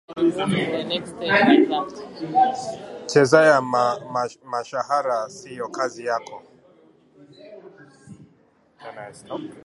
Chezea 3.09 3.61
mshahara, 4.51 5.29
sio 5.29 5.67
kazi 5.67 6.05
yako! 6.05 6.43